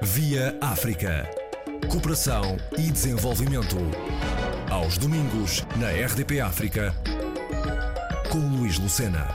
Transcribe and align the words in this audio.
Via 0.00 0.56
África. 0.60 1.28
Cooperação 1.90 2.56
e 2.78 2.88
desenvolvimento. 2.88 3.76
Aos 4.70 4.96
domingos, 4.96 5.66
na 5.76 5.90
RDP 5.90 6.40
África, 6.40 6.94
com 8.30 8.38
Luís 8.38 8.78
Lucena. 8.78 9.26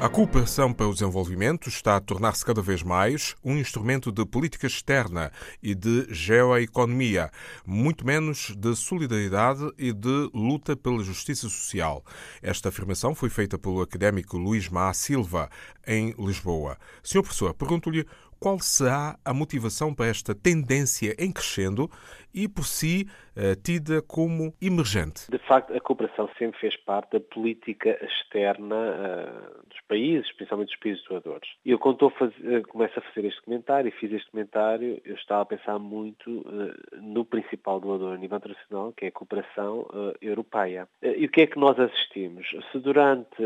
A 0.00 0.08
cooperação 0.08 0.72
para 0.72 0.88
o 0.88 0.92
desenvolvimento 0.92 1.68
está 1.68 1.94
a 1.94 2.00
tornar-se 2.00 2.44
cada 2.44 2.60
vez 2.60 2.82
mais 2.82 3.36
um 3.44 3.56
instrumento 3.56 4.10
de 4.10 4.26
política 4.26 4.66
externa 4.66 5.30
e 5.62 5.76
de 5.76 6.12
geoeconomia, 6.12 7.30
muito 7.64 8.04
menos 8.04 8.52
de 8.56 8.74
solidariedade 8.74 9.72
e 9.78 9.92
de 9.92 10.28
luta 10.34 10.74
pela 10.74 11.04
justiça 11.04 11.48
social. 11.48 12.04
Esta 12.42 12.70
afirmação 12.70 13.14
foi 13.14 13.30
feita 13.30 13.56
pelo 13.56 13.80
académico 13.80 14.36
Luís 14.36 14.68
Má 14.68 14.92
Silva, 14.92 15.48
em 15.86 16.12
Lisboa. 16.18 16.76
Senhor 17.00 17.22
professor, 17.22 17.54
pergunto-lhe 17.54 18.04
qual 18.42 18.58
será 18.58 19.16
a 19.24 19.32
motivação 19.32 19.94
para 19.94 20.06
esta 20.06 20.34
tendência 20.34 21.14
em 21.16 21.32
crescendo 21.32 21.88
e, 22.34 22.48
por 22.48 22.64
si, 22.64 23.06
eh, 23.36 23.54
tida 23.54 24.02
como 24.02 24.52
emergente? 24.60 25.30
De 25.30 25.38
facto, 25.38 25.72
a 25.72 25.80
cooperação 25.80 26.28
sempre 26.36 26.58
fez 26.58 26.76
parte 26.76 27.12
da 27.12 27.20
política 27.20 27.96
externa 28.04 28.74
uh, 28.74 29.68
dos 29.68 29.80
países, 29.86 30.32
principalmente 30.32 30.70
dos 30.70 30.78
países 30.80 31.04
doadores. 31.04 31.48
Eu, 31.64 31.78
quando. 31.78 32.12
Eh, 32.42 32.62
começo 32.68 32.98
a 32.98 33.02
fazer 33.02 33.28
este 33.28 33.40
comentário 33.42 33.88
e 33.88 33.92
fiz 33.92 34.10
este 34.12 34.28
comentário, 34.30 35.00
eu 35.04 35.14
estava 35.14 35.42
a 35.42 35.46
pensar 35.46 35.78
muito 35.78 36.44
no 37.00 37.24
principal 37.24 37.78
doador 37.78 38.14
a 38.14 38.18
nível 38.18 38.38
internacional, 38.38 38.92
que 38.92 39.04
é 39.04 39.08
a 39.08 39.12
cooperação 39.12 39.86
europeia. 40.20 40.88
e 41.02 41.26
o 41.26 41.28
que 41.28 41.42
é 41.42 41.46
que 41.46 41.58
nós 41.58 41.78
assistimos? 41.78 42.46
Se 42.72 42.78
durante, 42.78 43.36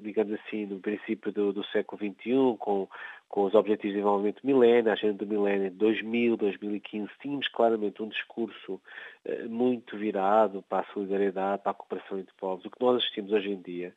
digamos 0.00 0.32
assim, 0.34 0.66
no 0.66 0.78
princípio 0.78 1.32
do, 1.32 1.52
do 1.52 1.64
século 1.66 2.00
XXI, 2.00 2.56
com 2.58 2.88
com 3.28 3.44
os 3.44 3.54
Objetivos 3.54 3.92
de 3.92 3.98
Desenvolvimento 3.98 4.40
do 4.40 4.46
Milénio, 4.46 4.90
a 4.90 4.94
Agenda 4.94 5.24
do 5.24 5.26
Milénio 5.26 5.70
de 5.70 5.76
2000, 5.76 6.36
2015, 6.36 7.10
tínhamos 7.20 7.48
claramente 7.48 8.02
um 8.02 8.08
discurso 8.08 8.80
eh, 9.24 9.44
muito 9.44 9.96
virado 9.96 10.62
para 10.68 10.80
a 10.80 10.92
solidariedade, 10.92 11.62
para 11.62 11.72
a 11.72 11.74
cooperação 11.74 12.18
entre 12.18 12.34
povos. 12.38 12.64
O 12.64 12.70
que 12.70 12.80
nós 12.80 12.96
assistimos 12.96 13.32
hoje 13.32 13.50
em 13.50 13.60
dia, 13.60 13.94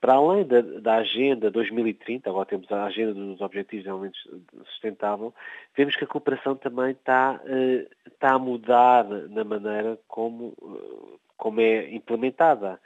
para 0.00 0.14
além 0.14 0.44
da, 0.46 0.60
da 0.60 0.96
Agenda 0.96 1.50
2030, 1.50 2.28
agora 2.28 2.46
temos 2.46 2.70
a 2.72 2.84
Agenda 2.84 3.14
dos 3.14 3.40
Objetivos 3.40 3.84
de 3.84 3.90
Desenvolvimento 3.90 4.18
Sustentável, 4.72 5.34
vemos 5.76 5.96
que 5.96 6.04
a 6.04 6.06
cooperação 6.06 6.56
também 6.56 6.90
está, 6.90 7.40
eh, 7.46 7.86
está 8.06 8.32
a 8.32 8.38
mudar 8.38 9.04
na 9.04 9.44
maneira 9.44 9.98
como, 10.08 10.54
eh, 10.62 11.18
como 11.36 11.60
é 11.60 11.94
implementada. 11.94 12.80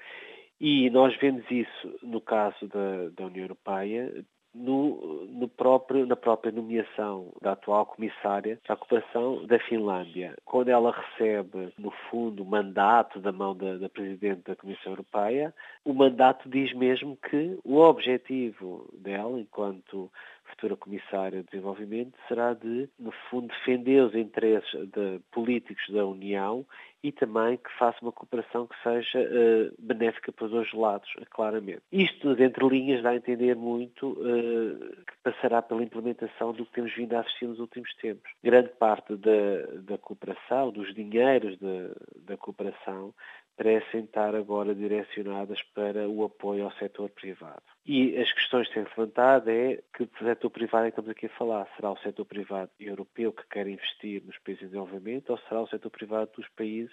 E 0.61 0.91
nós 0.91 1.17
vemos 1.17 1.45
isso 1.51 1.99
no 2.03 2.21
caso 2.21 2.67
da, 2.67 3.09
da 3.17 3.27
União 3.27 3.45
Europeia, 3.45 4.13
no, 4.59 5.27
no 5.27 5.49
próprio, 5.49 6.07
na 6.07 6.17
própria 6.17 6.53
nomeação 6.53 7.33
da 7.41 7.53
atual 7.53 7.87
comissária 7.87 8.59
da 8.67 8.77
cooperação 8.77 9.47
da 9.47 9.59
Finlândia. 9.61 10.35
Quando 10.45 10.69
ela 10.69 10.91
recebe, 10.91 11.73
no 11.79 11.91
fundo, 12.11 12.43
o 12.43 12.47
mandato 12.47 13.21
da 13.21 13.33
mão 13.33 13.57
da, 13.57 13.77
da 13.77 13.89
Presidente 13.89 14.43
da 14.45 14.57
Comissão 14.57 14.93
Europeia, 14.93 15.55
o 15.85 15.95
mandato 15.95 16.49
diz 16.49 16.73
mesmo 16.75 17.17
que 17.17 17.59
o 17.65 17.77
objetivo 17.77 18.89
dela, 18.93 19.39
enquanto 19.39 20.11
futura 20.49 20.77
Comissária 20.77 21.43
de 21.43 21.51
Desenvolvimento, 21.51 22.15
será 22.27 22.55
de, 22.55 22.89
no 22.99 23.13
fundo, 23.31 23.49
defender 23.49 24.03
os 24.03 24.15
interesses 24.15 24.89
de 24.91 25.21
políticos 25.31 25.85
da 25.93 26.05
União 26.07 26.65
e 27.03 27.13
também 27.13 27.57
que 27.57 27.71
faça 27.79 27.99
uma 28.03 28.13
cooperação 28.13 28.67
que 28.67 28.75
seja 28.83 29.21
uh, 29.21 29.75
benéfica 29.79 30.33
para 30.33 30.47
os 30.47 30.51
dois 30.51 30.73
lados, 30.73 31.09
claramente. 31.31 31.83
Isto, 31.93 32.35
de 32.35 32.45
entre 32.45 32.67
linhas, 32.69 33.03
dá 33.03 33.11
a 33.11 33.17
entender 33.17 33.55
muito 33.55 34.13
uh, 34.13 35.05
que 35.07 35.17
passará 35.23 35.63
pela 35.63 35.83
implementação 35.83 36.53
do 36.53 36.67
que 36.67 36.73
temos 36.73 36.95
vindo 36.95 37.15
a 37.15 37.21
assistir 37.21 37.47
nos 37.47 37.61
últimos 37.61 37.95
tempos. 37.97 38.31
Grande 38.43 38.71
parte 38.71 39.17
da, 39.17 39.81
da 39.83 39.99
cooperação, 39.99 40.71
dos 40.71 40.93
dinheiros 40.95 41.57
da, 41.59 41.91
da 42.17 42.37
cooperação, 42.37 43.15
parecem 43.59 44.05
estar 44.05 44.37
agora 44.37 44.73
direcionadas 44.73 45.61
para 45.75 46.09
o 46.09 46.25
apoio 46.25 46.65
ao 46.65 46.73
setor 46.75 47.11
privado. 47.11 47.63
E 47.85 48.17
as 48.17 48.33
questões 48.33 48.69
que 48.69 48.75
têm 48.75 48.85
levantado 48.85 49.51
é 49.51 49.83
que 49.93 50.09
setor 50.23 50.51
privado 50.51 50.87
é 50.87 50.91
que 50.91 50.93
estamos 50.93 51.11
aqui 51.11 51.27
a 51.27 51.31
falar. 51.31 51.69
Será 51.75 51.91
o 51.91 51.99
setor 51.99 52.25
privado 52.25 52.71
europeu 52.79 53.33
que 53.33 53.43
quer 53.51 53.67
investir 53.67 54.23
nos 54.25 54.39
países 54.39 54.63
em 54.63 54.67
desenvolvimento 54.67 55.31
ou 55.31 55.39
será 55.39 55.63
o 55.63 55.67
setor 55.67 55.91
privado 55.91 56.31
dos 56.37 56.49
países 56.51 56.88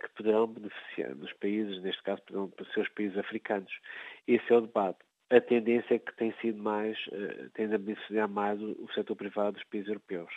que 0.00 0.08
poderão 0.16 0.46
beneficiar, 0.46 1.14
dos 1.14 1.32
países, 1.34 1.82
neste 1.82 2.02
caso, 2.02 2.22
poderão 2.22 2.50
ser 2.72 2.80
os 2.80 2.88
países 2.90 3.18
africanos? 3.18 3.72
Esse 4.26 4.52
é 4.52 4.56
o 4.56 4.62
debate 4.62 4.98
a 5.30 5.40
tendência 5.40 5.94
é 5.94 5.98
que 6.00 6.12
tem 6.16 6.34
sido 6.40 6.60
mais, 6.60 6.98
uh, 7.06 7.48
tende 7.54 7.74
a 7.74 7.78
beneficiar 7.78 8.28
mais 8.28 8.60
o, 8.60 8.72
o 8.82 8.92
setor 8.92 9.14
privado 9.14 9.52
dos 9.52 9.64
países 9.64 9.88
europeus. 9.88 10.32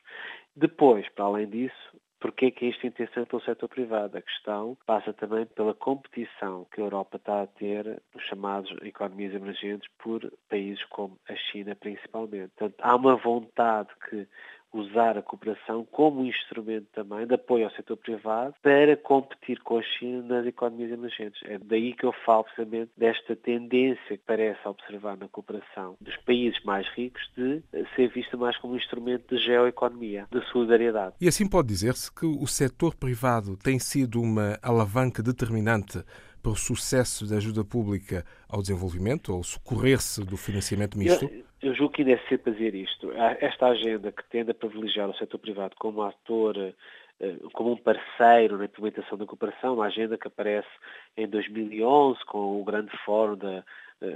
Depois, 0.56 1.10
para 1.10 1.26
além 1.26 1.50
disso, 1.50 1.98
Porquê 2.24 2.52
que 2.52 2.68
isto 2.68 2.88
interessante 2.88 3.28
pelo 3.28 3.42
setor 3.42 3.68
privado? 3.68 4.18
A 4.18 4.22
questão 4.22 4.78
passa 4.86 5.12
também 5.12 5.46
pela 5.46 5.74
competição 5.74 6.66
que 6.72 6.80
a 6.80 6.86
Europa 6.86 7.18
está 7.18 7.42
a 7.42 7.48
ter 7.48 8.02
nos 8.16 8.24
chamados 8.28 8.74
economias 8.82 9.34
emergentes 9.34 9.90
por 10.02 10.32
países 10.48 10.82
como 10.86 11.20
a 11.28 11.36
China 11.36 11.76
principalmente. 11.76 12.54
Portanto, 12.56 12.80
há 12.80 12.96
uma 12.96 13.18
vontade 13.18 13.90
que 14.10 14.26
usar 14.74 15.18
a 15.18 15.22
cooperação 15.22 15.86
como 15.92 16.26
instrumento 16.26 16.88
também 16.94 17.28
de 17.28 17.36
apoio 17.36 17.66
ao 17.66 17.72
setor 17.72 17.98
privado 17.98 18.56
para 18.62 18.98
competir 18.98 19.60
com 19.62 19.78
a 19.78 19.84
China 19.84 20.24
nas 20.24 20.46
economias 20.46 20.92
emergentes. 20.92 21.42
É 21.46 21.60
daí 21.60 21.94
que 21.94 22.06
eu 22.06 22.14
falo 22.26 22.44
precisamente 22.44 22.92
desta 22.98 23.36
tendência 23.36 24.18
que 24.18 24.24
parece 24.26 24.68
observar 24.68 25.18
na 25.18 25.28
cooperação 25.28 25.96
dos 26.02 26.18
países 26.18 26.62
mais 26.64 26.88
ricos 26.90 27.22
de 27.38 27.62
ser 27.96 28.08
vista 28.10 28.36
mais 28.36 28.58
como 28.58 28.74
um 28.74 28.78
instrumento 28.78 29.36
de 29.36 29.44
geoeconomia, 29.44 30.28
de 30.32 30.44
solidariedade. 30.52 31.16
E 31.22 31.28
assim 31.28 31.48
pode 31.48 31.68
dizer-se 31.68 32.12
que 32.12 32.26
o 32.26 32.48
setor 32.48 32.96
privado 32.96 33.56
tem 33.56 33.78
sido 33.80 34.20
uma 34.22 34.58
alavanca 34.62 35.22
determinante 35.22 36.04
para 36.42 36.52
o 36.52 36.56
sucesso 36.58 37.26
da 37.26 37.38
ajuda 37.38 37.64
pública 37.64 38.26
ao 38.50 38.62
desenvolvimento, 38.62 39.34
ou 39.34 39.42
socorrer-se 39.44 40.26
do 40.26 40.36
financiamento 40.36 40.98
misto? 40.98 41.24
Eu, 41.24 41.44
eu 41.64 41.74
julgo 41.74 41.94
que 41.94 42.02
ainda 42.02 42.14
é 42.14 42.28
cedo 42.28 42.44
fazer 42.44 42.76
isto. 42.76 43.12
Esta 43.40 43.68
agenda 43.68 44.12
que 44.12 44.24
tende 44.26 44.52
a 44.52 44.54
privilegiar 44.54 45.10
o 45.10 45.16
setor 45.16 45.40
privado 45.40 45.76
como 45.80 46.02
ator, 46.02 46.58
eh, 46.58 47.36
como 47.54 47.72
um 47.72 47.78
parceiro 47.78 48.58
na 48.58 48.66
implementação 48.66 49.18
da 49.18 49.26
cooperação, 49.26 49.76
uma 49.76 49.86
agenda 49.86 50.18
que 50.18 50.28
aparece 50.28 50.68
em 51.16 51.28
2011 51.28 52.20
com 52.26 52.60
o 52.60 52.64
grande 52.64 52.92
fórum 53.06 53.38
da, 53.38 53.64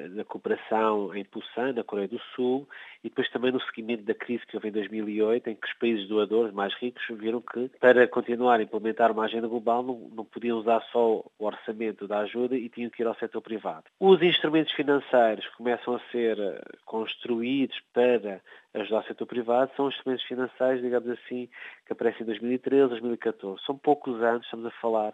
da 0.09 0.24
cooperação 0.25 1.16
em 1.16 1.25
Busan, 1.31 1.74
na 1.74 1.84
Coreia 1.84 2.08
do 2.08 2.20
Sul, 2.36 2.68
e 3.03 3.09
depois 3.09 3.30
também 3.30 3.52
no 3.52 3.62
seguimento 3.62 4.03
da 4.03 4.14
crise 4.14 4.46
que 4.46 4.56
houve 4.56 4.70
em 4.70 4.72
2008, 4.72 5.50
em 5.50 5.56
que 5.56 5.68
os 5.68 5.74
países 5.74 6.08
doadores 6.08 6.53
mais 6.53 6.74
ricos 6.75 7.03
viram 7.12 7.42
que, 7.42 7.70
para 7.80 8.08
continuar 8.08 8.59
a 8.59 8.64
implementar 8.64 9.12
uma 9.12 9.25
agenda 9.25 9.48
global, 9.48 9.84
não, 9.84 10.09
não 10.14 10.25
podiam 10.25 10.58
usar 10.58 10.81
só 10.92 11.24
o 11.38 11.46
orçamento 11.46 12.08
da 12.08 12.20
ajuda 12.20 12.56
e 12.56 12.70
tinham 12.70 12.90
que 12.90 13.02
ir 13.02 13.08
ao 13.08 13.16
setor 13.16 13.42
privado. 13.42 13.86
Os 14.00 14.22
instrumentos 14.22 14.74
financeiros 14.74 15.48
começam 15.56 15.96
a 15.96 16.00
ser 16.12 16.38
eh, 16.40 16.62
construídos 16.86 17.80
para 17.94 18.42
ajudar 18.74 19.00
o 19.00 19.04
setor 19.04 19.25
privado 19.25 19.72
são 19.75 19.90
instrumentos 19.90 20.25
financeiros, 20.25 20.81
digamos 20.81 21.09
assim, 21.09 21.50
que 21.86 21.94
aparecem 21.94 22.24
em 22.24 22.25
2013, 22.25 22.90
2014. 22.90 23.64
São 23.66 23.78
poucos 23.78 24.22
anos, 24.22 24.46
estamos 24.46 24.66
a 24.66 24.72
falar 24.72 25.14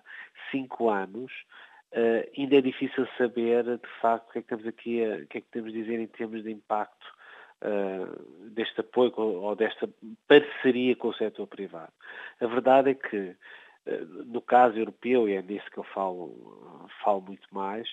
cinco 0.52 0.90
anos, 0.90 1.32
Uh, 1.96 2.28
ainda 2.36 2.58
é 2.58 2.62
difícil 2.62 3.08
saber, 3.20 3.64
de 3.64 4.02
facto, 4.02 4.30
o 4.30 4.32
que 4.34 4.40
é 4.40 4.42
que 4.42 4.48
temos 4.48 4.66
aqui, 4.66 5.06
a, 5.06 5.26
que 5.28 5.38
é 5.38 5.42
que 5.42 5.48
podemos 5.52 5.72
dizer 5.72 6.00
em 6.00 6.08
termos 6.08 6.44
de 6.44 6.52
impacto 6.52 7.06
uh, 7.62 8.50
deste 8.50 8.82
apoio 8.82 9.14
ou 9.16 9.56
desta 9.56 9.88
parceria 10.28 10.96
com 10.96 11.10
o 11.10 11.14
setor 11.14 11.46
privado. 11.46 11.94
A 12.42 12.48
verdade 12.48 12.90
é 12.90 12.94
que, 12.96 13.36
uh, 13.86 14.06
no 14.26 14.42
caso 14.42 14.76
europeu, 14.76 15.30
e 15.30 15.34
é 15.34 15.42
nisso 15.44 15.70
que 15.70 15.78
eu 15.78 15.84
falo, 15.84 16.90
falo 17.04 17.22
muito 17.22 17.48
mais, 17.52 17.88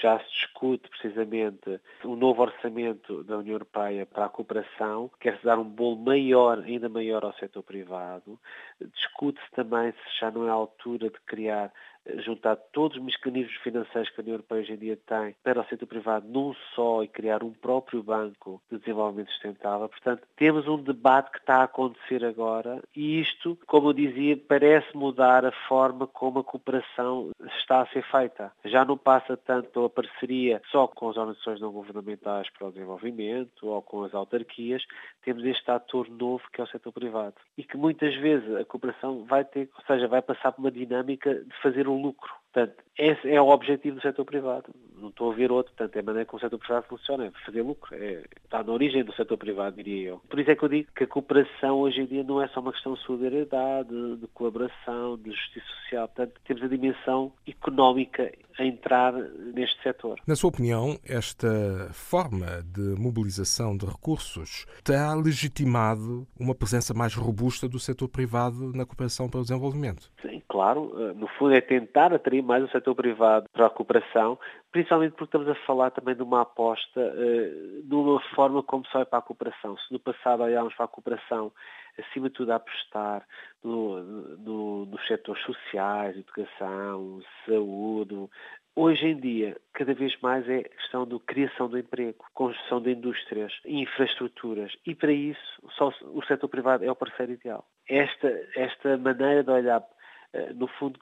já 0.00 0.18
se 0.18 0.30
discute 0.30 0.88
precisamente 0.88 1.80
um 2.04 2.16
novo 2.16 2.42
orçamento 2.42 3.22
da 3.24 3.36
União 3.36 3.54
Europeia 3.54 4.06
para 4.06 4.24
a 4.24 4.28
cooperação, 4.28 5.10
quer-se 5.20 5.44
dar 5.44 5.58
um 5.58 5.64
bolo 5.64 5.96
maior, 5.96 6.60
ainda 6.60 6.88
maior 6.88 7.24
ao 7.24 7.34
setor 7.34 7.62
privado. 7.62 8.40
Discute-se 8.80 9.50
também 9.50 9.92
se 9.92 10.20
já 10.20 10.30
não 10.30 10.46
é 10.46 10.50
a 10.50 10.54
altura 10.54 11.10
de 11.10 11.20
criar 11.26 11.70
juntar 12.18 12.56
todos 12.72 12.96
os 12.96 13.02
mecanismos 13.02 13.54
financeiros 13.62 14.10
que 14.10 14.20
a 14.20 14.22
União 14.22 14.34
Europeia 14.34 14.60
hoje 14.60 14.72
em 14.72 14.76
dia 14.76 14.98
tem 15.06 15.34
para 15.42 15.60
o 15.60 15.64
setor 15.64 15.86
privado 15.86 16.26
num 16.28 16.54
só 16.74 17.02
e 17.02 17.08
criar 17.08 17.42
um 17.42 17.52
próprio 17.52 18.02
banco 18.02 18.60
de 18.70 18.78
desenvolvimento 18.78 19.30
sustentável. 19.30 19.88
Portanto, 19.88 20.22
temos 20.36 20.66
um 20.66 20.82
debate 20.82 21.30
que 21.30 21.38
está 21.38 21.56
a 21.56 21.64
acontecer 21.64 22.24
agora 22.24 22.82
e 22.94 23.20
isto, 23.20 23.58
como 23.66 23.88
eu 23.88 23.92
dizia, 23.92 24.36
parece 24.36 24.96
mudar 24.96 25.44
a 25.44 25.52
forma 25.68 26.06
como 26.06 26.40
a 26.40 26.44
cooperação 26.44 27.30
está 27.58 27.82
a 27.82 27.86
ser 27.86 28.02
feita. 28.04 28.52
Já 28.64 28.84
não 28.84 28.96
passa 28.96 29.36
tanto 29.36 29.70
pela 29.70 29.90
parceria 29.90 30.62
só 30.70 30.86
com 30.86 31.10
as 31.10 31.16
organizações 31.16 31.60
não 31.60 31.72
governamentais 31.72 32.48
para 32.50 32.68
o 32.68 32.72
desenvolvimento 32.72 33.66
ou 33.66 33.82
com 33.82 34.04
as 34.04 34.14
autarquias, 34.14 34.84
temos 35.22 35.44
este 35.44 35.70
ator 35.70 36.08
novo 36.08 36.42
que 36.52 36.60
é 36.60 36.64
o 36.64 36.68
setor 36.68 36.92
privado 36.92 37.34
e 37.56 37.62
que 37.62 37.76
muitas 37.76 38.14
vezes 38.16 38.54
a 38.56 38.64
cooperação 38.64 39.24
vai 39.24 39.44
ter, 39.44 39.68
ou 39.76 39.84
seja, 39.86 40.08
vai 40.08 40.22
passar 40.22 40.52
por 40.52 40.60
uma 40.60 40.70
dinâmica 40.70 41.34
de 41.34 41.54
fazer 41.62 41.88
um 41.88 41.97
lucro. 42.02 42.30
Portanto, 42.52 42.82
esse 42.98 43.30
é 43.30 43.40
o 43.40 43.48
objetivo 43.48 43.96
do 43.96 44.02
setor 44.02 44.24
privado. 44.24 44.74
não 44.96 45.10
estou 45.10 45.30
a 45.30 45.34
ver 45.34 45.52
outro. 45.52 45.72
Portanto, 45.74 45.96
é 45.96 46.00
a 46.00 46.02
maneira 46.02 46.26
como 46.26 46.38
o 46.38 46.40
setor 46.40 46.58
privado 46.58 46.86
funciona, 46.88 47.26
é 47.26 47.30
fazer 47.44 47.62
lucro. 47.62 47.94
É, 47.94 48.24
está 48.44 48.62
na 48.62 48.72
origem 48.72 49.04
do 49.04 49.14
setor 49.14 49.36
privado, 49.36 49.76
diria 49.76 50.08
eu. 50.10 50.20
Por 50.28 50.40
isso 50.40 50.50
é 50.50 50.56
que 50.56 50.64
eu 50.64 50.68
digo 50.68 50.90
que 50.94 51.04
a 51.04 51.06
cooperação 51.06 51.78
hoje 51.78 52.00
em 52.00 52.06
dia 52.06 52.24
não 52.24 52.42
é 52.42 52.48
só 52.48 52.60
uma 52.60 52.72
questão 52.72 52.94
de 52.94 53.00
solidariedade, 53.02 54.16
de 54.16 54.26
colaboração, 54.28 55.16
de 55.16 55.30
justiça 55.30 55.66
social. 55.82 56.08
Portanto, 56.08 56.40
temos 56.44 56.62
a 56.62 56.68
dimensão 56.68 57.32
económica 57.46 58.32
a 58.58 58.64
entrar 58.64 59.12
neste 59.12 59.80
setor. 59.82 60.18
Na 60.26 60.34
sua 60.34 60.48
opinião, 60.48 60.98
esta 61.04 61.88
forma 61.92 62.62
de 62.64 63.00
mobilização 63.00 63.76
de 63.76 63.86
recursos 63.86 64.66
terá 64.82 65.14
legitimado 65.14 66.26
uma 66.38 66.54
presença 66.54 66.92
mais 66.92 67.14
robusta 67.14 67.68
do 67.68 67.78
setor 67.78 68.08
privado 68.08 68.72
na 68.74 68.84
cooperação 68.84 69.28
para 69.28 69.38
o 69.38 69.42
desenvolvimento? 69.42 70.10
Sim, 70.20 70.42
claro. 70.48 70.92
Eh, 70.98 71.12
no 71.14 71.28
fundo 71.38 71.54
é 71.54 71.60
tentar 71.60 72.12
atrair 72.12 72.37
mais 72.42 72.64
o 72.64 72.68
setor 72.68 72.94
privado 72.94 73.46
para 73.52 73.66
a 73.66 73.70
cooperação, 73.70 74.38
principalmente 74.70 75.12
porque 75.12 75.24
estamos 75.24 75.48
a 75.48 75.54
falar 75.66 75.90
também 75.90 76.14
de 76.14 76.22
uma 76.22 76.42
aposta 76.42 77.00
uh, 77.00 77.82
de 77.82 77.94
uma 77.94 78.20
forma 78.34 78.62
como 78.62 78.86
se 78.86 78.92
vai 78.92 79.04
para 79.04 79.18
a 79.18 79.22
cooperação. 79.22 79.76
Se 79.78 79.92
no 79.92 79.98
passado 79.98 80.42
olhámos 80.42 80.74
para 80.74 80.84
a 80.84 80.88
cooperação 80.88 81.52
acima 81.98 82.28
de 82.28 82.34
tudo 82.34 82.52
a 82.52 82.56
apostar 82.56 83.26
no, 83.62 84.00
no, 84.38 84.86
nos 84.86 85.06
setores 85.08 85.42
sociais, 85.42 86.16
educação, 86.16 87.20
saúde, 87.44 88.28
Hoje 88.80 89.08
em 89.08 89.18
dia, 89.18 89.56
cada 89.72 89.92
vez 89.92 90.16
mais 90.20 90.48
é 90.48 90.62
questão 90.62 91.04
de 91.04 91.18
criação 91.18 91.68
de 91.68 91.80
emprego, 91.80 92.24
construção 92.32 92.80
de 92.80 92.92
indústrias, 92.92 93.52
infraestruturas 93.66 94.72
e 94.86 94.94
para 94.94 95.10
isso 95.10 95.40
só 95.76 95.92
o 96.14 96.22
setor 96.22 96.46
privado 96.46 96.84
é 96.84 96.88
o 96.88 96.94
parceiro 96.94 97.32
ideal. 97.32 97.66
Esta, 97.88 98.28
esta 98.54 98.96
maneira 98.96 99.42
de 99.42 99.50
olhar 99.50 99.80
eh, 99.80 99.97
no 100.54 100.68
fundo, 100.78 100.98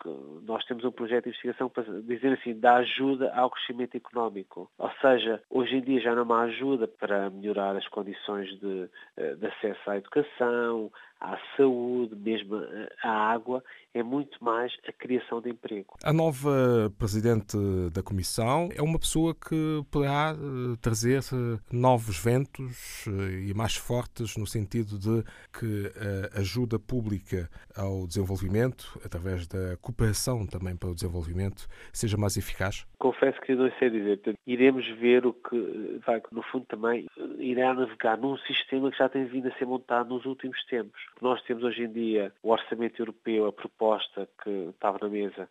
nós 0.46 0.64
temos 0.66 0.84
um 0.84 0.92
projeto 0.92 1.24
de 1.24 1.30
investigação 1.30 1.68
para 1.68 1.84
dizer 2.02 2.32
assim, 2.32 2.58
dá 2.58 2.76
ajuda 2.76 3.32
ao 3.34 3.50
crescimento 3.50 3.96
económico. 3.96 4.70
Ou 4.78 4.90
seja, 5.00 5.42
hoje 5.50 5.76
em 5.76 5.80
dia 5.80 6.00
já 6.00 6.14
não 6.14 6.32
há 6.32 6.42
ajuda 6.42 6.86
para 6.86 7.28
melhorar 7.30 7.76
as 7.76 7.86
condições 7.88 8.48
de, 8.60 8.88
eh, 9.16 9.34
de 9.34 9.46
acesso 9.46 9.90
à 9.90 9.96
educação, 9.96 10.90
à 11.20 11.38
saúde, 11.56 12.14
mesmo 12.14 12.56
eh, 12.56 12.88
à 13.02 13.32
água, 13.32 13.62
é 13.94 14.02
muito 14.02 14.42
mais 14.44 14.72
a 14.86 14.92
criação 14.92 15.40
de 15.40 15.50
emprego. 15.50 15.94
A 16.04 16.12
nova 16.12 16.92
Presidente 16.98 17.56
da 17.92 18.02
Comissão 18.02 18.68
é 18.74 18.82
uma 18.82 18.98
pessoa 18.98 19.34
que 19.34 19.82
poderá 19.90 20.34
eh, 20.34 20.76
trazer 20.80 21.20
eh, 21.20 21.58
novos 21.72 22.18
ventos 22.18 23.06
e 23.06 23.52
mais 23.54 23.76
fortes 23.76 24.36
no 24.36 24.46
sentido 24.46 24.98
de 24.98 25.24
que 25.58 25.90
a 26.34 26.40
ajuda 26.40 26.78
pública 26.78 27.48
ao 27.74 28.06
desenvolvimento, 28.06 28.98
da 29.48 29.76
cooperação 29.78 30.46
também 30.46 30.76
para 30.76 30.88
o 30.88 30.94
desenvolvimento, 30.94 31.66
seja 31.92 32.16
mais 32.16 32.36
eficaz? 32.36 32.86
Confesso 32.98 33.40
que 33.40 33.54
não 33.54 33.70
sei 33.78 33.90
dizer. 33.90 34.20
Iremos 34.46 34.86
ver 34.98 35.26
o 35.26 35.32
que 35.32 36.00
vai, 36.06 36.22
no 36.32 36.42
fundo, 36.42 36.66
também 36.66 37.06
irá 37.38 37.74
navegar 37.74 38.16
num 38.18 38.36
sistema 38.38 38.90
que 38.90 38.98
já 38.98 39.08
tem 39.08 39.24
vindo 39.24 39.48
a 39.48 39.52
ser 39.52 39.66
montado 39.66 40.08
nos 40.08 40.24
últimos 40.24 40.64
tempos. 40.66 41.00
Nós 41.20 41.42
temos 41.42 41.62
hoje 41.64 41.84
em 41.84 41.92
dia 41.92 42.32
o 42.42 42.50
orçamento 42.50 43.00
europeu, 43.00 43.46
a 43.46 43.52
proposta 43.52 44.28
que 44.42 44.50
estava 44.70 44.98
na 45.00 45.08
mesa, 45.08 45.42
eh, 45.42 45.48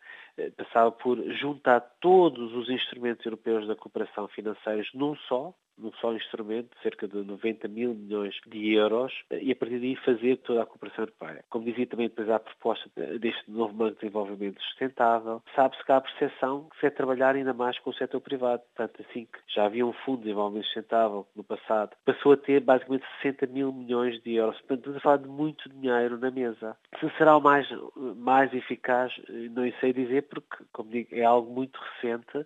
passava 0.58 0.92
por 0.92 1.22
juntar 1.34 1.82
todos 2.00 2.54
os 2.54 2.70
instrumentos 2.70 3.26
europeus 3.26 3.68
da 3.68 3.76
cooperação 3.76 4.28
financeira 4.28 4.84
num 4.94 5.16
só, 5.28 5.54
num 5.78 5.92
só 5.94 6.14
instrumento, 6.14 6.70
cerca 6.82 7.08
de 7.08 7.18
90 7.18 7.68
mil 7.68 7.94
milhões 7.94 8.36
de 8.48 8.74
euros, 8.74 9.14
e 9.32 9.52
a 9.52 9.56
partir 9.56 9.80
daí 9.80 9.96
fazer 9.98 10.38
toda 10.38 10.64
a 10.64 10.66
cooperação 10.66 11.04
europeia. 11.04 11.44
Como 11.50 11.66
dizia 11.66 11.86
também, 11.88 12.08
depois 12.08 12.30
a 12.30 12.40
proposta 12.40 12.90
deste 13.20 13.52
novo 13.52 13.74
Banco 13.74 13.96
de 13.96 14.02
Desenvolvimento 14.02 14.62
Sustentável, 14.64 15.42
sabe-se 15.56 15.84
que 15.84 15.92
há 15.92 15.98
a 15.98 16.02
percepção 16.02 16.70
que 16.70 16.80
se 16.80 16.86
é 16.88 16.90
trabalhar 16.90 17.36
ainda 17.36 17.54
mais 17.54 17.78
com 17.80 17.90
o 17.90 17.94
setor 17.94 18.22
privado. 18.22 18.62
Portanto, 18.76 19.06
assim 19.08 19.26
que 19.26 19.40
já 19.54 19.66
havia 19.66 19.86
um 19.86 19.94
Fundo 19.94 20.20
de 20.20 20.24
Desenvolvimento 20.26 20.66
Sustentável 20.66 21.28
no 21.36 21.44
passado, 21.44 21.92
passou 22.06 22.34
a 22.34 22.38
ter 22.38 22.62
basicamente 22.62 23.06
60 23.22 23.48
mil 23.48 23.74
milhões 23.74 24.22
de 24.24 24.36
euros. 24.36 24.58
Portanto, 24.60 24.80
estamos 24.80 24.98
a 24.98 25.02
falar 25.02 25.18
de 25.18 25.28
muito 25.28 25.70
dinheiro 25.70 26.18
na 26.18 26.32
mesa. 26.32 26.78
Se 27.00 27.10
será 27.18 27.36
o 27.38 27.42
mais, 27.42 27.68
mais 28.16 28.54
eficaz, 28.54 29.12
não 29.52 29.70
sei 29.80 29.92
dizer, 29.92 30.24
porque, 30.25 30.63
como 30.72 30.89
digo, 30.89 31.10
é 31.12 31.24
algo 31.24 31.54
muito 31.54 31.80
recente 31.80 32.45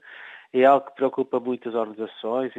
é 0.53 0.65
algo 0.65 0.87
que 0.87 0.95
preocupa 0.95 1.39
muitas 1.39 1.75
organizações, 1.75 2.51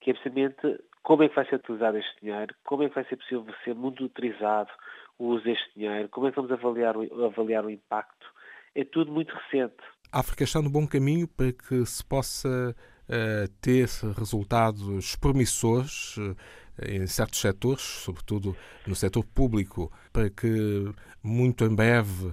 que 0.00 0.10
é 0.10 0.14
precisamente 0.14 0.80
como 1.02 1.22
é 1.22 1.28
que 1.28 1.34
vai 1.34 1.46
ser 1.46 1.56
utilizado 1.56 1.96
este 1.96 2.20
dinheiro, 2.20 2.54
como 2.64 2.82
é 2.82 2.88
que 2.88 2.94
vai 2.94 3.04
ser 3.04 3.16
possível 3.16 3.46
ser 3.64 3.74
monitorizado 3.74 4.70
o 5.18 5.28
uso 5.28 5.44
deste 5.44 5.70
dinheiro, 5.74 6.08
como 6.10 6.26
é 6.26 6.30
que 6.30 6.36
vamos 6.36 6.52
avaliar 6.52 6.96
o, 6.96 7.24
avaliar 7.24 7.64
o 7.64 7.70
impacto. 7.70 8.26
É 8.74 8.84
tudo 8.84 9.10
muito 9.10 9.34
recente. 9.34 9.76
A 10.12 10.20
África 10.20 10.44
está 10.44 10.60
no 10.60 10.70
bom 10.70 10.86
caminho 10.86 11.26
para 11.26 11.52
que 11.52 11.84
se 11.86 12.04
possa 12.04 12.48
uh, 12.48 13.48
ter 13.60 13.88
resultados 14.16 15.16
promissores 15.16 16.16
uh, 16.18 16.36
em 16.86 17.06
certos 17.06 17.40
setores, 17.40 17.82
sobretudo 17.82 18.54
no 18.86 18.94
setor 18.94 19.24
público, 19.24 19.90
para 20.12 20.30
que 20.30 20.92
muito 21.22 21.64
em 21.64 21.74
breve 21.74 22.32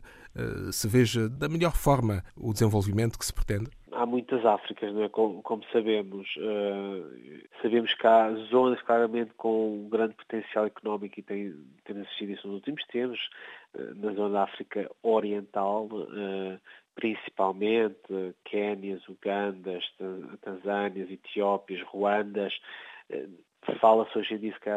se 0.71 0.87
veja 0.87 1.29
da 1.29 1.47
melhor 1.47 1.75
forma 1.75 2.23
o 2.35 2.53
desenvolvimento 2.53 3.17
que 3.17 3.25
se 3.25 3.33
pretende? 3.33 3.69
há 3.95 4.05
muitas 4.05 4.45
Áfricas, 4.45 4.93
não 4.93 5.03
é? 5.03 5.09
como, 5.09 5.41
como 5.41 5.63
sabemos. 5.71 6.27
Uh, 6.37 7.41
sabemos 7.61 7.93
que 7.93 8.05
há 8.05 8.31
zonas 8.49 8.81
claramente 8.81 9.31
com 9.37 9.85
um 9.85 9.89
grande 9.89 10.13
potencial 10.15 10.65
económico 10.65 11.19
e 11.19 11.23
tem, 11.23 11.55
temos 11.85 12.05
assistido 12.05 12.33
isso 12.33 12.47
nos 12.47 12.57
últimos 12.57 12.83
tempos, 12.87 13.19
uh, 13.73 13.95
na 13.95 14.13
zona 14.13 14.33
da 14.33 14.43
África 14.43 14.91
Oriental, 15.01 15.85
uh, 15.85 16.59
principalmente 16.93 18.35
Quénias, 18.45 19.01
Ugandas, 19.09 19.83
Tanzânias, 20.41 21.11
Etiópias, 21.11 21.81
Ruandas, 21.81 22.53
Fala-se 23.79 24.17
hoje 24.17 24.35
em 24.35 24.37
dia, 24.37 24.53
se 24.53 24.69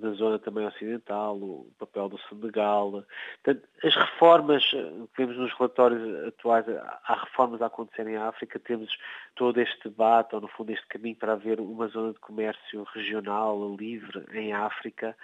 da 0.00 0.10
zona 0.12 0.38
também 0.38 0.66
ocidental, 0.66 1.36
o 1.36 1.70
papel 1.78 2.08
do 2.08 2.18
Senegal. 2.28 3.04
Portanto, 3.42 3.68
as 3.84 3.94
reformas 3.94 4.70
eh, 4.74 4.92
vemos 5.16 5.36
nos 5.36 5.52
relatórios 5.54 6.26
atuais, 6.26 6.64
há 6.68 7.14
reformas 7.24 7.60
a 7.60 7.66
acontecer 7.66 8.06
em 8.06 8.16
África, 8.16 8.58
temos 8.58 8.96
todo 9.34 9.60
este 9.60 9.88
debate, 9.88 10.34
ou 10.34 10.40
no 10.40 10.48
fundo 10.48 10.72
este 10.72 10.86
caminho 10.86 11.16
para 11.16 11.32
haver 11.32 11.60
uma 11.60 11.88
zona 11.88 12.12
de 12.12 12.18
comércio 12.18 12.84
regional, 12.94 13.76
livre, 13.78 14.24
em 14.32 14.52
África. 14.52 15.16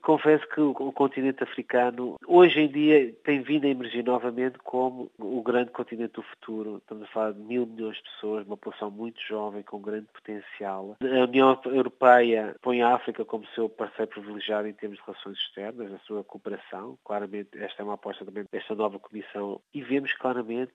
Confesso 0.00 0.46
que 0.48 0.60
o, 0.60 0.74
continente 0.92 1.42
africano 1.42 2.16
hoje 2.26 2.60
em 2.60 2.68
dia 2.68 3.12
tem 3.24 3.42
vindo 3.42 3.66
a 3.66 3.70
emergir 3.70 4.04
novamente 4.04 4.58
como 4.58 5.10
o 5.18 5.42
grande 5.42 5.70
continente 5.70 6.14
do 6.14 6.22
futuro. 6.22 6.78
Estamos 6.78 7.04
a 7.04 7.06
falar 7.08 7.32
de 7.32 7.40
mil 7.40 7.66
milhões 7.66 7.96
de 7.96 8.02
pessoas, 8.04 8.46
uma 8.46 8.56
população 8.56 8.90
muito 8.90 9.20
jovem 9.20 9.62
com 9.62 9.80
grande 9.80 10.06
potencial. 10.12 10.96
A 11.00 11.24
União 11.24 11.60
Europeia 11.66 12.56
põe 12.62 12.82
a 12.82 12.94
África 12.94 13.24
como 13.24 13.46
seu 13.54 13.68
parceiro 13.68 14.10
privilegiado 14.10 14.66
em 14.68 14.72
termos 14.72 14.98
de 14.98 15.04
relações 15.04 15.38
externas, 15.38 15.90
na 15.90 15.98
sua 16.00 16.24
cooperação. 16.24 16.98
Claramente 17.04 17.50
esta 17.54 17.82
é 17.82 17.84
uma 17.84 17.94
aposta 17.94 18.24
também 18.24 18.44
desta 18.50 18.74
nova 18.74 18.98
Comissão 18.98 19.60
e 19.72 19.82
vemos 19.82 20.12
claramente 20.14 20.74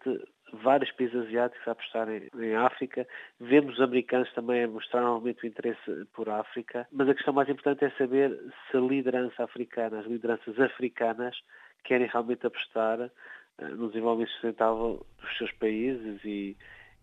vários 0.54 0.92
países 0.92 1.16
asiáticos 1.16 1.68
a 1.68 1.72
apostarem 1.72 2.30
em 2.40 2.56
África. 2.56 3.08
Vemos 3.40 3.76
os 3.76 3.82
americanos 3.82 4.32
também 4.34 4.64
a 4.64 4.68
mostrar 4.68 5.02
novamente 5.02 5.44
o 5.44 5.48
interesse 5.48 6.06
por 6.14 6.30
África. 6.30 6.88
Mas 6.92 7.10
a 7.10 7.14
questão 7.14 7.34
mais 7.34 7.50
importante 7.50 7.86
é 7.86 7.90
saber 7.92 8.38
se 8.70 8.78
a 8.78 8.80
liderança 8.80 9.44
africana, 9.44 10.00
as 10.00 10.06
lideranças 10.06 10.60
africanas, 10.60 11.36
querem 11.84 12.08
realmente 12.08 12.46
apostar 12.46 13.00
eh, 13.02 13.68
no 13.70 13.88
desenvolvimento 13.88 14.32
sustentável 14.34 15.06
dos 15.22 15.38
seus 15.38 15.52
países 15.54 16.24
e, 16.24 16.56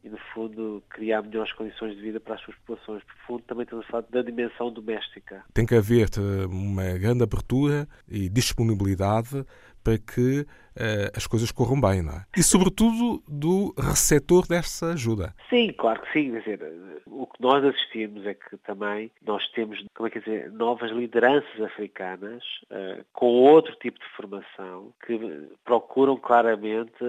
e, 0.03 0.09
no 0.09 0.19
fundo, 0.33 0.83
criar 0.91 1.23
melhores 1.23 1.53
condições 1.53 1.97
de 1.97 2.03
vida 2.03 2.21
para 2.21 2.35
as 2.35 2.41
suas 2.43 2.57
populações. 2.59 3.03
Por 3.05 3.17
fundo, 3.27 3.43
também 3.45 3.65
estamos 3.65 3.85
a 3.87 3.89
falar 3.89 4.05
da 4.11 4.23
dimensão 4.23 4.71
doméstica. 4.71 5.43
Tem 5.53 5.67
que 5.67 5.75
haver 5.75 6.09
eh, 6.17 6.47
uma 6.47 6.99
grande 6.99 7.23
abertura 7.23 7.89
e 8.09 8.29
disponibilidade 8.29 9.45
para 9.85 9.99
que 9.99 10.41
uh, 10.41 11.11
as 11.15 11.27
coisas 11.27 11.53
corram 11.53 11.81
bem, 11.81 12.03
não 12.03 12.15
é? 12.15 12.25
E, 12.37 12.43
sobretudo, 12.43 13.23
do 13.29 13.75
receptor 13.79 14.49
dessa 14.49 14.93
ajuda. 14.93 15.35
Sim, 15.51 15.73
claro 15.77 16.01
que 16.01 16.13
sim. 16.13 16.33
Quer 16.33 16.39
dizer, 16.41 17.03
o 17.07 17.27
que 17.27 17.41
nós 17.41 17.63
assistimos 17.63 18.27
é 18.27 18.35
que 18.35 18.57
também 18.59 19.13
nós 19.25 19.47
temos, 19.49 19.85
como 19.95 20.07
é 20.07 20.11
que 20.11 20.21
dizer, 20.21 20.51
novas 20.51 20.91
lideranças 20.91 21.61
africanas 21.61 22.43
uh, 22.71 23.05
com 23.13 23.27
outro 23.27 23.77
tipo 23.77 23.99
de 23.99 24.07
formação 24.17 24.93
que 25.07 25.49
procuram 25.65 26.17
claramente 26.17 27.05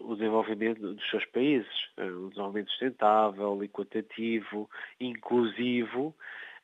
o 0.00 0.14
desenvolvimento 0.14 0.80
dos 0.80 1.10
seus 1.10 1.24
países, 1.26 1.66
um 1.98 2.28
desenvolvimento 2.28 2.70
sustentável, 2.70 3.62
equitativo, 3.64 4.70
inclusivo, 5.00 6.14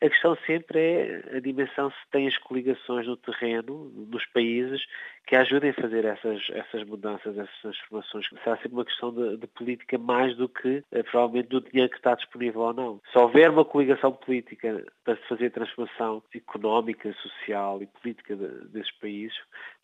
A 0.02 0.10
questão 0.10 0.36
sempre 0.44 0.80
é 0.80 1.36
a 1.36 1.38
dimensão 1.38 1.88
se 1.88 2.10
tem 2.10 2.26
as 2.26 2.36
coligações 2.38 3.06
no 3.06 3.16
terreno, 3.16 3.88
nos 3.94 4.26
países, 4.26 4.84
que 5.28 5.36
ajudem 5.36 5.70
a 5.70 5.74
fazer 5.74 6.04
essas, 6.04 6.42
essas 6.50 6.82
mudanças, 6.82 7.38
essas 7.38 7.56
transformações. 7.60 8.26
Será 8.42 8.56
sempre 8.56 8.72
uma 8.72 8.84
questão 8.84 9.14
de, 9.14 9.36
de 9.36 9.46
política 9.46 9.96
mais 9.98 10.36
do 10.36 10.48
que, 10.48 10.82
eh, 10.90 11.02
provavelmente, 11.04 11.50
do 11.50 11.60
dinheiro 11.60 11.88
que 11.88 11.98
está 11.98 12.16
disponível 12.16 12.62
ou 12.62 12.74
não. 12.74 13.00
Se 13.12 13.16
houver 13.16 13.48
uma 13.48 13.64
coligação 13.64 14.10
política 14.10 14.84
para 15.04 15.14
se 15.14 15.22
fazer 15.28 15.46
a 15.46 15.50
transformação 15.50 16.20
económica, 16.34 17.12
social 17.22 17.80
e 17.80 17.86
política 17.86 18.34
de, 18.34 18.48
desses 18.70 18.90
países, 18.98 19.38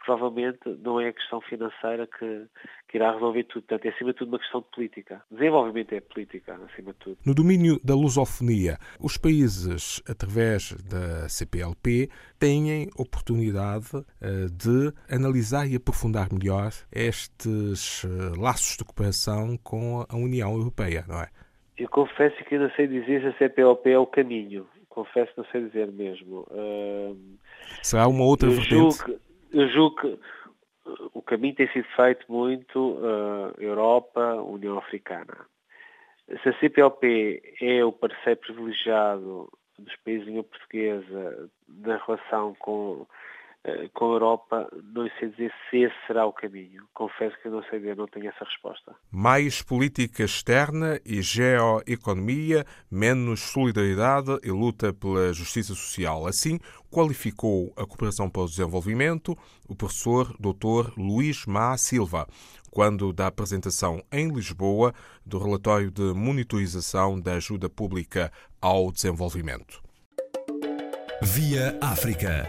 provavelmente 0.09 0.61
não 0.83 0.99
é 0.99 1.09
a 1.09 1.13
questão 1.13 1.39
financeira 1.43 2.07
que, 2.07 2.47
que 2.89 2.97
irá 2.97 3.13
resolver 3.13 3.45
tudo. 3.45 3.65
Portanto, 3.67 3.85
é 3.85 3.95
acima 3.95 4.13
de 4.13 4.19
tudo 4.19 4.29
uma 4.29 4.39
questão 4.39 4.63
de 4.63 4.67
política. 4.75 5.23
Desenvolvimento 5.31 5.93
é 5.93 6.01
política, 6.01 6.59
acima 6.73 6.93
de 6.95 6.99
tudo. 6.99 7.19
No 7.27 7.35
domínio 7.35 7.79
da 7.85 7.95
lusofonia, 7.95 8.79
os 8.99 9.19
países, 9.19 10.03
através 10.09 10.73
da 10.89 11.29
CPLP, 11.29 12.09
têm 12.39 12.89
oportunidade 12.97 13.89
eh, 14.23 14.47
de 14.51 14.95
analisar 15.15 15.67
e 15.67 15.77
aprofundar 15.77 16.29
melhor 16.33 16.71
estes 16.91 18.05
eh, 18.05 18.41
laços 18.41 18.79
de 18.79 18.85
cooperação 18.85 19.59
com 19.59 20.07
a 20.09 20.17
União 20.17 20.55
Europeia, 20.55 21.05
não 21.07 21.21
é? 21.21 21.29
Eu 21.77 21.89
confesso 21.91 22.35
que 22.45 22.55
ainda 22.55 22.73
sei 22.75 22.87
dizer 22.87 23.21
se 23.21 23.27
a 23.27 23.39
CPLP 23.39 23.91
é 23.91 23.99
o 23.99 24.07
caminho. 24.07 24.67
Confesso 24.89 25.33
que 25.33 25.39
não 25.39 25.45
sei 25.53 25.67
dizer 25.67 25.93
mesmo. 25.93 26.47
Uh, 26.51 27.17
Será 27.83 28.09
uma 28.09 28.25
outra 28.25 28.49
vertente? 28.49 28.71
Julgo, 28.75 29.21
eu 29.53 29.69
julgo 29.69 29.97
que 29.97 30.19
o 31.15 31.23
caminho 31.23 31.55
tem 31.55 31.69
sido 31.73 31.87
feito 31.97 32.25
muito 32.31 32.93
uh, 32.95 33.55
Europa, 33.59 34.35
União 34.43 34.79
Africana. 34.79 35.47
Se 36.43 36.49
a 36.49 36.59
CPLP 36.59 37.57
é 37.61 37.85
o 37.85 37.93
parceiro 37.93 38.41
privilegiado 38.41 39.51
dos 39.79 39.97
países 39.97 40.25
de 40.25 40.31
língua 40.31 40.45
portuguesa 40.45 41.51
na 41.69 41.97
relação 41.97 42.55
com 42.59 43.07
eh, 43.07 43.15
com 43.95 44.07
a 44.07 44.15
Europa, 44.15 44.69
não 44.95 45.09
sei 45.19 45.29
dizer 45.31 45.53
se 45.69 45.79
esse 45.79 45.95
será 46.07 46.27
o 46.27 46.33
caminho. 46.33 46.85
Confesso 46.95 47.37
que 47.43 47.49
não 47.49 47.63
sei 47.65 47.81
dizer, 47.81 47.97
não 47.97 48.07
tenho 48.07 48.29
essa 48.29 48.45
resposta. 48.45 48.95
Mais 49.11 49.63
política 49.63 50.25
externa 50.25 51.01
e 51.05 51.23
geoeconomia, 51.23 52.65
menos 52.91 53.41
solidariedade 53.41 54.39
e 54.43 54.51
luta 54.51 54.93
pela 54.93 55.33
justiça 55.33 55.75
social. 55.75 56.27
Assim, 56.27 56.59
qualificou 56.91 57.73
a 57.77 57.87
cooperação 57.87 58.31
para 58.31 58.43
o 58.43 58.47
desenvolvimento 58.47 59.37
o 59.69 59.77
professor 59.77 60.35
Dr. 60.39 60.93
Luís 60.97 61.45
Má 61.47 61.77
Silva, 61.77 62.27
quando 62.71 63.13
da 63.13 63.27
apresentação 63.27 64.03
em 64.11 64.29
Lisboa 64.29 64.95
do 65.25 65.39
relatório 65.39 65.91
de 65.91 66.15
monitorização 66.15 67.21
da 67.21 67.35
ajuda 67.35 67.69
pública 67.69 68.33
ao 68.61 68.91
desenvolvimento. 68.91 69.83
Via 71.23 71.77
África. 71.81 72.49